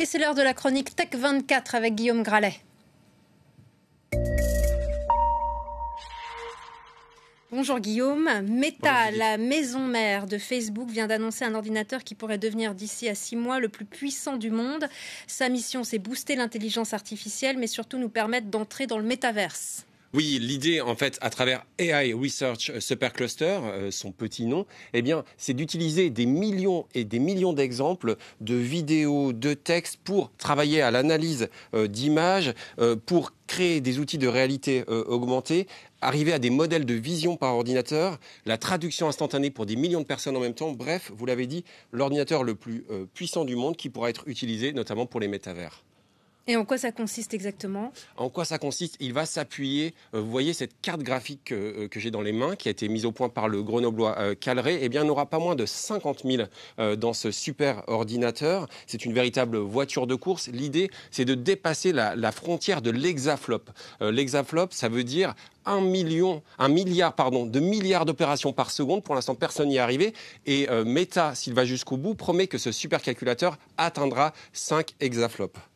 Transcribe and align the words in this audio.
Et 0.00 0.06
c'est 0.06 0.16
l'heure 0.16 0.34
de 0.34 0.40
la 0.40 0.54
chronique 0.54 0.96
Tech 0.96 1.10
24 1.12 1.74
avec 1.74 1.94
Guillaume 1.94 2.22
Gralet. 2.22 2.54
Bonjour 7.50 7.80
Guillaume. 7.80 8.30
Meta, 8.48 9.10
la 9.10 9.36
maison 9.36 9.86
mère 9.86 10.26
de 10.26 10.38
Facebook, 10.38 10.88
vient 10.88 11.06
d'annoncer 11.06 11.44
un 11.44 11.54
ordinateur 11.54 12.02
qui 12.02 12.14
pourrait 12.14 12.38
devenir 12.38 12.74
d'ici 12.74 13.10
à 13.10 13.14
six 13.14 13.36
mois 13.36 13.60
le 13.60 13.68
plus 13.68 13.84
puissant 13.84 14.38
du 14.38 14.50
monde. 14.50 14.88
Sa 15.26 15.50
mission, 15.50 15.84
c'est 15.84 15.98
booster 15.98 16.34
l'intelligence 16.34 16.94
artificielle, 16.94 17.58
mais 17.58 17.66
surtout 17.66 17.98
nous 17.98 18.08
permettre 18.08 18.46
d'entrer 18.46 18.86
dans 18.86 18.96
le 18.96 19.04
métaverse. 19.04 19.84
Oui, 20.12 20.40
l'idée, 20.40 20.80
en 20.80 20.96
fait, 20.96 21.18
à 21.20 21.30
travers 21.30 21.64
AI 21.78 22.12
Research 22.12 22.72
Supercluster, 22.80 23.60
euh, 23.62 23.90
son 23.92 24.10
petit 24.10 24.44
nom, 24.44 24.66
eh 24.92 25.02
bien, 25.02 25.24
c'est 25.36 25.54
d'utiliser 25.54 26.10
des 26.10 26.26
millions 26.26 26.86
et 26.94 27.04
des 27.04 27.20
millions 27.20 27.52
d'exemples 27.52 28.16
de 28.40 28.56
vidéos, 28.56 29.32
de 29.32 29.54
textes 29.54 30.00
pour 30.02 30.32
travailler 30.36 30.82
à 30.82 30.90
l'analyse 30.90 31.48
euh, 31.74 31.86
d'images, 31.86 32.54
euh, 32.80 32.96
pour 32.96 33.32
créer 33.46 33.80
des 33.80 34.00
outils 34.00 34.18
de 34.18 34.26
réalité 34.26 34.84
augmentée, 34.86 35.66
arriver 36.00 36.32
à 36.32 36.38
des 36.38 36.50
modèles 36.50 36.84
de 36.84 36.94
vision 36.94 37.36
par 37.36 37.56
ordinateur, 37.56 38.20
la 38.46 38.58
traduction 38.58 39.08
instantanée 39.08 39.50
pour 39.50 39.66
des 39.66 39.74
millions 39.74 40.00
de 40.00 40.06
personnes 40.06 40.36
en 40.36 40.40
même 40.40 40.54
temps. 40.54 40.70
Bref, 40.70 41.10
vous 41.12 41.26
l'avez 41.26 41.48
dit, 41.48 41.64
l'ordinateur 41.90 42.44
le 42.44 42.54
plus 42.54 42.84
puissant 43.12 43.44
du 43.44 43.56
monde 43.56 43.76
qui 43.76 43.90
pourra 43.90 44.08
être 44.08 44.22
utilisé 44.28 44.72
notamment 44.72 45.04
pour 45.04 45.18
les 45.18 45.26
métavers. 45.26 45.82
Et 46.46 46.56
en 46.56 46.64
quoi 46.64 46.78
ça 46.78 46.90
consiste 46.90 47.34
exactement? 47.34 47.92
En 48.16 48.30
quoi 48.30 48.44
ça 48.44 48.58
consiste? 48.58 48.96
Il 48.98 49.12
va 49.12 49.26
s'appuyer, 49.26 49.94
euh, 50.14 50.20
vous 50.20 50.30
voyez 50.30 50.52
cette 50.54 50.80
carte 50.80 51.02
graphique 51.02 51.52
euh, 51.52 51.86
que 51.86 52.00
j'ai 52.00 52.10
dans 52.10 52.22
les 52.22 52.32
mains, 52.32 52.56
qui 52.56 52.68
a 52.68 52.70
été 52.70 52.88
mise 52.88 53.04
au 53.04 53.12
point 53.12 53.28
par 53.28 53.46
le 53.46 53.62
grenoblois 53.62 54.18
euh, 54.18 54.34
Calré, 54.34 54.78
eh 54.80 54.88
bien, 54.88 55.04
n'aura 55.04 55.26
pas 55.26 55.38
moins 55.38 55.54
de 55.54 55.66
50 55.66 56.22
000 56.24 56.48
dans 56.96 57.12
ce 57.12 57.30
super 57.30 57.82
ordinateur. 57.88 58.68
C'est 58.86 59.04
une 59.04 59.12
véritable 59.12 59.58
voiture 59.58 60.06
de 60.06 60.14
course. 60.14 60.48
L'idée, 60.48 60.90
c'est 61.10 61.24
de 61.24 61.34
dépasser 61.34 61.92
la, 61.92 62.32
frontière 62.32 62.80
de 62.80 62.90
l'hexaflop. 62.90 63.70
L'hexaflop, 64.00 64.68
ça 64.70 64.88
veut 64.88 65.04
dire 65.04 65.34
un 65.66 65.80
million, 65.80 66.42
un 66.58 66.68
milliard, 66.68 67.14
pardon, 67.14 67.44
de 67.44 67.60
milliards 67.60 68.06
d'opérations 68.06 68.52
par 68.52 68.70
seconde. 68.70 69.02
Pour 69.02 69.14
l'instant, 69.14 69.34
personne 69.34 69.68
n'y 69.68 69.76
est 69.76 69.80
arrivé. 69.80 70.14
Et 70.46 70.68
Meta, 70.84 71.34
s'il 71.34 71.54
va 71.54 71.64
jusqu'au 71.64 71.96
bout, 71.96 72.14
promet 72.14 72.46
que 72.46 72.58
ce 72.58 72.72
supercalculateur 72.72 73.58
atteindra 73.76 74.32
5 74.52 74.94
hexaflops. 75.00 75.69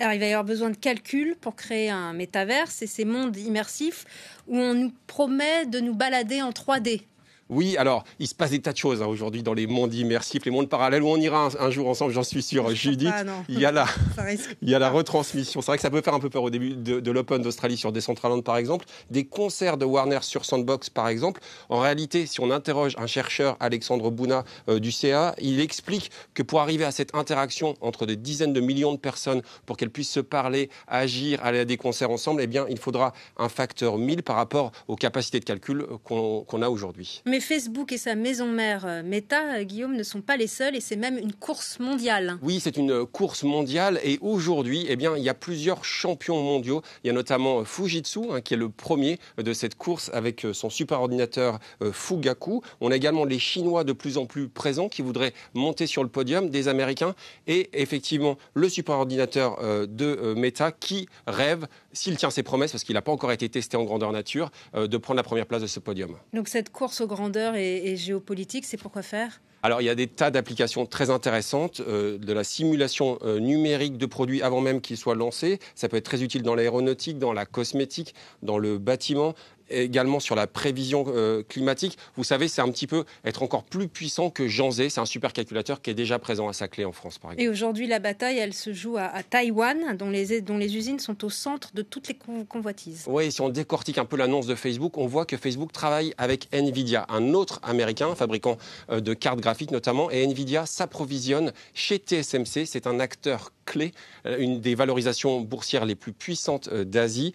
Il 0.00 0.06
va 0.06 0.14
y 0.14 0.24
avoir 0.24 0.44
besoin 0.44 0.70
de 0.70 0.76
calculs 0.76 1.36
pour 1.38 1.54
créer 1.54 1.90
un 1.90 2.14
métaverse 2.14 2.80
et 2.80 2.86
ces 2.86 3.04
mondes 3.04 3.36
immersifs 3.36 4.06
où 4.48 4.56
on 4.56 4.72
nous 4.72 4.92
promet 5.06 5.66
de 5.66 5.78
nous 5.78 5.94
balader 5.94 6.40
en 6.40 6.50
3D. 6.50 7.02
Oui, 7.50 7.76
alors, 7.76 8.04
il 8.20 8.28
se 8.28 8.34
passe 8.34 8.50
des 8.50 8.60
tas 8.60 8.72
de 8.72 8.76
choses 8.76 9.02
hein, 9.02 9.06
aujourd'hui 9.06 9.42
dans 9.42 9.54
les 9.54 9.66
mondes 9.66 9.92
immersifs, 9.92 10.44
les 10.44 10.52
mondes 10.52 10.68
parallèles 10.68 11.02
où 11.02 11.08
on 11.08 11.16
ira 11.16 11.48
un, 11.58 11.70
jour 11.70 11.88
ensemble, 11.88 12.12
j'en 12.12 12.22
suis 12.22 12.42
sûr. 12.42 12.70
Judith, 12.70 13.12
il, 13.48 13.58
y 13.58 13.64
a 13.64 13.72
la, 13.72 13.86
il 14.62 14.70
y 14.70 14.74
a 14.74 14.78
la 14.78 14.88
retransmission. 14.88 15.60
C'est 15.60 15.66
vrai 15.66 15.76
que 15.76 15.82
ça 15.82 15.90
peut 15.90 16.00
faire 16.00 16.14
un 16.14 16.20
peu 16.20 16.30
peur 16.30 16.44
au 16.44 16.50
début 16.50 16.76
de, 16.76 17.10
l'Open 17.10 17.42
d'Australie 17.42 17.76
sur 17.76 17.90
Decentraland, 17.90 18.40
par 18.42 18.56
exemple. 18.56 18.86
Des 19.10 19.24
concerts 19.24 19.76
de 19.76 19.84
Warner 19.84 20.20
sur 20.22 20.44
Sandbox, 20.44 20.90
par 20.90 21.08
exemple. 21.08 21.40
En 21.68 21.80
réalité, 21.80 22.26
si 22.26 22.40
on 22.40 22.52
interroge 22.52 22.94
un 22.98 23.08
chercheur, 23.08 23.56
Alexandre 23.58 24.10
Bouna, 24.10 24.44
euh, 24.68 24.78
du 24.78 24.92
CA, 24.92 25.34
il 25.40 25.60
explique 25.60 26.12
que 26.34 26.44
pour 26.44 26.60
arriver 26.60 26.84
à 26.84 26.92
cette 26.92 27.16
interaction 27.16 27.74
entre 27.80 28.06
des 28.06 28.16
dizaines 28.16 28.52
de 28.52 28.60
millions 28.60 28.92
de 28.92 28.98
personnes, 28.98 29.42
pour 29.66 29.76
qu'elles 29.76 29.90
puissent 29.90 30.12
se 30.12 30.20
parler, 30.20 30.70
agir, 30.86 31.40
aller 31.42 31.58
à 31.58 31.64
des 31.64 31.76
concerts 31.76 32.10
ensemble, 32.10 32.42
eh 32.42 32.46
bien, 32.46 32.66
il 32.70 32.78
faudra 32.78 33.12
un 33.36 33.48
facteur 33.48 33.98
1000 33.98 34.22
par 34.22 34.36
rapport 34.36 34.70
aux 34.86 34.96
capacités 34.96 35.40
de 35.40 35.44
calcul 35.44 35.84
qu'on 36.04 36.62
a 36.62 36.68
aujourd'hui. 36.68 37.22
Facebook 37.40 37.92
et 37.92 37.98
sa 37.98 38.14
maison 38.14 38.46
mère 38.46 38.84
euh, 38.86 39.02
Meta, 39.02 39.56
euh, 39.56 39.64
Guillaume, 39.64 39.96
ne 39.96 40.02
sont 40.02 40.20
pas 40.20 40.36
les 40.36 40.46
seuls 40.46 40.76
et 40.76 40.80
c'est 40.80 40.96
même 40.96 41.18
une 41.18 41.32
course 41.32 41.78
mondiale. 41.78 42.38
Oui, 42.42 42.60
c'est 42.60 42.76
une 42.76 43.04
course 43.06 43.42
mondiale 43.42 44.00
et 44.04 44.18
aujourd'hui, 44.20 44.86
eh 44.88 44.96
bien, 44.96 45.16
il 45.16 45.22
y 45.22 45.28
a 45.28 45.34
plusieurs 45.34 45.84
champions 45.84 46.42
mondiaux. 46.42 46.82
Il 47.04 47.08
y 47.08 47.10
a 47.10 47.12
notamment 47.12 47.64
Fujitsu, 47.64 48.20
hein, 48.30 48.40
qui 48.40 48.54
est 48.54 48.56
le 48.56 48.68
premier 48.68 49.18
de 49.38 49.52
cette 49.52 49.74
course 49.74 50.10
avec 50.12 50.44
euh, 50.44 50.52
son 50.52 50.70
super 50.70 51.00
ordinateur 51.00 51.58
Fugaku. 51.92 52.62
On 52.80 52.90
a 52.90 52.96
également 52.96 53.24
les 53.24 53.38
Chinois 53.38 53.84
de 53.84 53.92
plus 53.92 54.18
en 54.18 54.26
plus 54.26 54.48
présents 54.48 54.88
qui 54.88 55.02
voudraient 55.02 55.32
monter 55.54 55.86
sur 55.86 56.02
le 56.02 56.08
podium, 56.08 56.50
des 56.50 56.68
Américains 56.68 57.14
et 57.46 57.70
effectivement 57.72 58.36
le 58.54 58.68
super 58.68 58.96
ordinateur 58.96 59.58
de 59.86 60.34
Meta 60.36 60.72
qui 60.72 61.08
rêve, 61.26 61.66
s'il 61.92 62.16
tient 62.16 62.30
ses 62.30 62.42
promesses, 62.42 62.72
parce 62.72 62.84
qu'il 62.84 62.94
n'a 62.94 63.02
pas 63.02 63.12
encore 63.12 63.32
été 63.32 63.48
testé 63.48 63.76
en 63.76 63.84
grandeur 63.84 64.12
nature, 64.12 64.50
de 64.74 64.96
prendre 64.96 65.16
la 65.16 65.22
première 65.22 65.46
place 65.46 65.62
de 65.62 65.66
ce 65.66 65.80
podium. 65.80 66.16
Donc 66.32 66.48
cette 66.48 66.70
course 66.70 67.00
aux 67.00 67.06
et, 67.36 67.96
géopolitique, 67.96 68.64
c'est 68.64 68.76
pourquoi 68.76 69.02
faire? 69.02 69.40
Alors, 69.62 69.82
il 69.82 69.84
y 69.84 69.90
a 69.90 69.94
des 69.94 70.06
tas 70.06 70.30
d'applications 70.30 70.86
très 70.86 71.10
intéressantes, 71.10 71.80
euh, 71.80 72.16
de 72.16 72.32
la 72.32 72.44
simulation 72.44 73.18
euh, 73.22 73.38
numérique 73.40 73.98
de 73.98 74.06
produits 74.06 74.40
avant 74.40 74.62
même 74.62 74.80
qu'ils 74.80 74.96
soient 74.96 75.14
lancés. 75.14 75.58
Ça 75.74 75.88
peut 75.88 75.98
être 75.98 76.06
très 76.06 76.22
utile 76.22 76.42
dans 76.42 76.54
l'aéronautique, 76.54 77.18
dans 77.18 77.34
la 77.34 77.44
cosmétique, 77.44 78.14
dans 78.42 78.56
le 78.56 78.78
bâtiment 78.78 79.34
également 79.70 80.20
sur 80.20 80.34
la 80.34 80.46
prévision 80.46 81.04
euh, 81.08 81.42
climatique. 81.48 81.98
Vous 82.16 82.24
savez, 82.24 82.48
c'est 82.48 82.60
un 82.60 82.70
petit 82.70 82.86
peu 82.86 83.04
être 83.24 83.42
encore 83.42 83.64
plus 83.64 83.88
puissant 83.88 84.30
que 84.30 84.48
Jean 84.48 84.70
Zé. 84.70 84.90
C'est 84.90 85.00
un 85.00 85.06
supercalculateur 85.06 85.80
qui 85.80 85.90
est 85.90 85.94
déjà 85.94 86.18
présent 86.18 86.48
à 86.48 86.52
sa 86.52 86.68
clé 86.68 86.84
en 86.84 86.92
France, 86.92 87.18
par 87.18 87.32
exemple. 87.32 87.44
Et 87.44 87.48
aujourd'hui, 87.48 87.86
la 87.86 87.98
bataille, 87.98 88.38
elle 88.38 88.54
se 88.54 88.72
joue 88.72 88.96
à, 88.96 89.22
Taïwan, 89.22 89.96
dont 89.96 90.10
les, 90.10 90.40
dont 90.40 90.58
les 90.58 90.76
usines 90.76 90.98
sont 90.98 91.24
au 91.24 91.30
centre 91.30 91.70
de 91.74 91.82
toutes 91.82 92.08
les 92.08 92.16
convoitises. 92.48 93.04
Oui, 93.06 93.30
si 93.30 93.40
on 93.40 93.48
décortique 93.48 93.98
un 93.98 94.04
peu 94.04 94.16
l'annonce 94.16 94.46
de 94.46 94.54
Facebook, 94.54 94.98
on 94.98 95.06
voit 95.06 95.26
que 95.26 95.36
Facebook 95.36 95.72
travaille 95.72 96.14
avec 96.18 96.48
Nvidia, 96.52 97.06
un 97.08 97.34
autre 97.34 97.60
américain, 97.62 98.14
fabricant 98.14 98.58
euh, 98.90 99.00
de 99.00 99.14
cartes 99.14 99.40
graphiques 99.40 99.70
notamment, 99.70 100.10
et 100.10 100.24
Nvidia 100.24 100.66
s'approvisionne 100.66 101.52
chez 101.74 101.96
TSMC. 101.96 102.66
C'est 102.66 102.86
un 102.86 103.00
acteur 103.00 103.52
clé, 103.64 103.92
euh, 104.26 104.38
une 104.38 104.60
des 104.60 104.74
valorisations 104.74 105.40
boursières 105.40 105.84
les 105.84 105.94
plus 105.94 106.12
puissantes 106.12 106.68
d'Asie, 106.72 107.34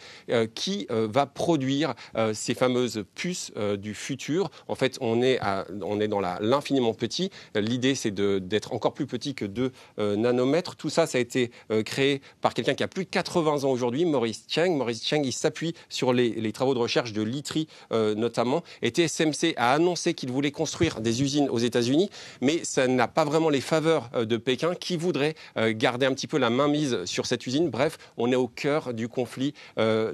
qui 0.53 0.87
va 0.89 1.25
produire 1.25 1.93
euh, 2.25 2.33
ces 2.33 2.53
fameuses 2.53 3.03
puces 3.15 3.51
euh, 3.57 3.77
du 3.77 3.93
futur. 3.93 4.49
En 4.67 4.75
fait, 4.75 4.97
on 5.01 5.21
est, 5.21 5.39
on 5.81 5.99
est 5.99 6.07
dans 6.07 6.19
l'infiniment 6.19 6.93
petit. 6.93 7.29
L'idée, 7.55 7.95
c'est 7.95 8.11
d'être 8.11 8.73
encore 8.73 8.93
plus 8.93 9.05
petit 9.05 9.35
que 9.35 9.45
2 9.45 9.71
euh, 9.99 10.15
nanomètres. 10.15 10.75
Tout 10.75 10.89
ça, 10.89 11.07
ça 11.07 11.17
a 11.17 11.21
été 11.21 11.51
créé 11.85 12.21
par 12.41 12.53
quelqu'un 12.53 12.73
qui 12.73 12.83
a 12.83 12.87
plus 12.87 13.05
de 13.05 13.09
80 13.09 13.63
ans 13.63 13.71
aujourd'hui, 13.71 14.05
Maurice 14.05 14.45
Cheng. 14.47 14.75
Maurice 14.75 15.05
Cheng, 15.05 15.23
il 15.23 15.31
s'appuie 15.31 15.73
sur 15.89 16.13
les, 16.13 16.51
travaux 16.51 16.73
de 16.73 16.79
recherche 16.79 17.13
de 17.13 17.21
l'ITRI 17.21 17.67
notamment. 17.91 18.63
Et 18.81 18.89
TSMC 18.89 19.53
a 19.57 19.73
annoncé 19.73 20.13
qu'il 20.13 20.31
voulait 20.31 20.51
construire 20.51 21.01
des 21.01 21.21
usines 21.21 21.49
aux 21.49 21.57
États-Unis, 21.57 22.09
mais 22.41 22.63
ça 22.63 22.87
n'a 22.87 23.07
pas 23.07 23.25
vraiment 23.25 23.49
les 23.49 23.61
faveurs 23.61 24.09
de 24.25 24.37
Pékin 24.37 24.75
qui 24.75 24.97
voudrait 24.97 25.35
garder 25.57 26.05
un 26.05 26.13
petit 26.13 26.27
peu 26.27 26.37
la 26.37 26.49
main 26.49 26.67
mise 26.67 27.03
sur 27.05 27.25
cette 27.25 27.45
usine. 27.45 27.69
Bref, 27.69 27.97
on 28.17 28.31
est 28.31 28.35
au 28.35 28.47
cœur 28.47 28.93
du 28.93 29.07
conflit 29.07 29.53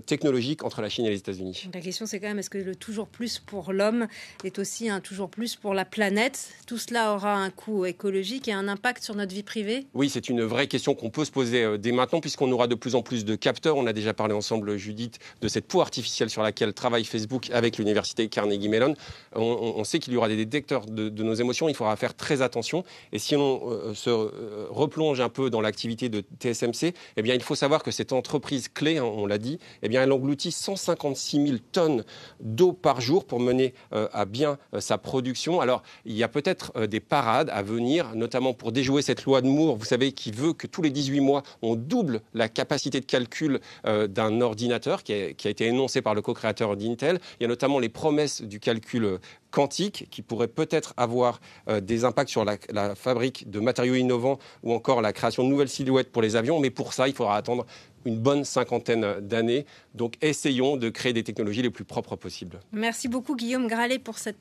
technologique 0.05 0.63
entre 0.63 0.81
la 0.81 0.89
Chine 0.89 1.05
et 1.05 1.09
les 1.09 1.19
États-Unis 1.19 1.69
c'est 2.05 2.19
quand 2.19 2.27
même 2.27 2.39
est-ce 2.39 2.49
que 2.49 2.57
le 2.57 2.75
toujours 2.75 3.07
plus 3.07 3.39
pour 3.39 3.73
l'homme 3.73 4.07
est 4.43 4.59
aussi 4.59 4.89
un 4.89 4.99
toujours 4.99 5.29
plus 5.29 5.55
pour 5.55 5.73
la 5.73 5.85
planète? 5.85 6.49
Tout 6.67 6.77
cela 6.77 7.13
aura 7.13 7.35
un 7.35 7.49
coût 7.49 7.85
écologique 7.85 8.47
et 8.47 8.53
un 8.53 8.67
impact 8.67 9.03
sur 9.03 9.15
notre 9.15 9.33
vie 9.33 9.43
privée? 9.43 9.85
Oui, 9.93 10.09
c'est 10.09 10.29
une 10.29 10.43
vraie 10.43 10.67
question 10.67 10.95
qu'on 10.95 11.09
peut 11.09 11.25
se 11.25 11.31
poser 11.31 11.63
euh, 11.63 11.77
dès 11.77 11.91
maintenant, 11.91 12.21
puisqu'on 12.21 12.51
aura 12.51 12.67
de 12.67 12.75
plus 12.75 12.95
en 12.95 13.01
plus 13.01 13.25
de 13.25 13.35
capteurs. 13.35 13.77
On 13.77 13.85
a 13.87 13.93
déjà 13.93 14.13
parlé 14.13 14.33
ensemble, 14.33 14.77
Judith, 14.77 15.19
de 15.41 15.47
cette 15.47 15.67
peau 15.67 15.81
artificielle 15.81 16.29
sur 16.29 16.41
laquelle 16.41 16.73
travaille 16.73 17.03
Facebook 17.03 17.49
avec 17.51 17.77
l'université 17.77 18.29
Carnegie 18.29 18.69
Mellon. 18.69 18.95
On, 19.35 19.83
sait 19.83 19.99
qu'il 19.99 20.13
y 20.13 20.17
aura 20.17 20.27
des 20.27 20.35
détecteurs 20.35 20.85
de, 20.85 21.09
nos 21.23 21.33
émotions. 21.33 21.69
Il 21.69 21.75
faudra 21.75 21.95
faire 21.95 22.13
très 22.13 22.41
attention. 22.41 22.83
Et 23.11 23.19
si 23.19 23.35
on 23.35 23.69
euh, 23.69 23.93
se 23.93 24.09
euh, 24.09 24.67
replonge 24.69 25.19
un 25.21 25.29
peu 25.29 25.49
dans 25.49 25.61
l'activité 25.61 26.09
de 26.09 26.23
TSMC, 26.39 26.93
eh 27.17 27.21
bien, 27.21 27.35
il 27.35 27.43
faut 27.43 27.55
savoir 27.55 27.83
que 27.83 27.91
cette 27.91 28.13
entreprise 28.13 28.67
clé, 28.67 28.97
hein, 28.97 29.03
on 29.03 29.25
l'a 29.25 29.37
dit, 29.37 29.59
eh 29.81 29.89
bien, 29.89 30.03
elle 30.03 30.11
engloutit 30.11 30.51
156 30.51 31.47
000 31.47 31.57
tonnes 31.71 31.90
d'eau 32.39 32.73
par 32.73 33.01
jour 33.01 33.25
pour 33.25 33.39
mener 33.39 33.73
euh, 33.93 34.07
à 34.13 34.25
bien 34.25 34.57
euh, 34.73 34.79
sa 34.79 34.97
production. 34.97 35.61
Alors, 35.61 35.83
il 36.05 36.13
y 36.13 36.23
a 36.23 36.27
peut-être 36.27 36.71
euh, 36.75 36.87
des 36.87 36.99
parades 36.99 37.49
à 37.51 37.61
venir, 37.61 38.15
notamment 38.15 38.53
pour 38.53 38.71
déjouer 38.71 39.01
cette 39.01 39.25
loi 39.25 39.41
de 39.41 39.47
Moore, 39.47 39.75
vous 39.75 39.85
savez, 39.85 40.11
qui 40.11 40.31
veut 40.31 40.53
que 40.53 40.67
tous 40.67 40.81
les 40.81 40.89
18 40.89 41.19
mois, 41.19 41.43
on 41.61 41.75
double 41.75 42.21
la 42.33 42.49
capacité 42.49 42.99
de 42.99 43.05
calcul 43.05 43.59
d'un 43.83 44.41
ordinateur 44.41 45.03
qui 45.03 45.13
a, 45.13 45.49
été 45.49 45.65
énoncé 45.65 46.01
par 46.01 46.13
le 46.13 46.21
co-créateur 46.21 46.75
d'Intel. 46.77 47.19
Il 47.39 47.43
y 47.43 47.45
a 47.45 47.49
notamment 47.49 47.79
les 47.79 47.89
promesses 47.89 48.41
du 48.41 48.59
calcul 48.59 49.19
quantique 49.49 50.07
qui 50.09 50.21
pourrait 50.21 50.47
peut-être 50.47 50.93
avoir 50.97 51.41
des 51.81 52.05
impacts 52.05 52.29
sur 52.29 52.45
la, 52.45 52.57
la, 52.71 52.95
fabrique 52.95 53.49
de 53.49 53.59
matériaux 53.59 53.95
innovants 53.95 54.39
ou 54.63 54.73
encore 54.73 55.01
la 55.01 55.13
création 55.13 55.43
de 55.43 55.49
nouvelles 55.49 55.69
silhouettes 55.69 56.11
pour 56.11 56.21
les 56.21 56.35
avions. 56.35 56.59
Mais 56.59 56.69
pour 56.69 56.93
ça, 56.93 57.07
il 57.07 57.13
faudra 57.13 57.35
attendre 57.35 57.65
une 58.05 58.17
bonne 58.17 58.43
cinquantaine 58.43 59.19
d'années. 59.19 59.65
Donc 59.95 60.15
essayons 60.21 60.77
de 60.77 60.89
créer 60.89 61.13
des 61.13 61.23
technologies 61.23 61.61
les 61.61 61.69
plus 61.69 61.83
propres 61.83 62.15
possibles. 62.15 62.59
Merci 62.71 63.07
beaucoup 63.07 63.35
Guillaume 63.35 63.67
Gralet 63.67 63.99
pour 63.99 64.17
cette, 64.17 64.37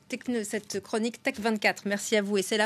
chronique 0.83 1.21
Tech 1.23 1.35
24. 1.39 1.83
Merci 1.85 2.15
à 2.15 2.21
vous 2.21 2.37
et 2.37 2.41
c'est 2.41 2.57
la 2.57 2.59